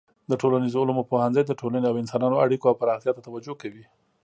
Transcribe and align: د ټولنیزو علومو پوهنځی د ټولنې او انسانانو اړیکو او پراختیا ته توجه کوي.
د 0.29 0.33
ټولنیزو 0.41 0.81
علومو 0.83 1.07
پوهنځی 1.11 1.43
د 1.45 1.51
ټولنې 1.61 1.85
او 1.89 1.95
انسانانو 2.03 2.41
اړیکو 2.45 2.65
او 2.69 2.77
پراختیا 2.81 3.11
ته 3.15 3.21
توجه 3.27 3.53
کوي. 3.61 3.85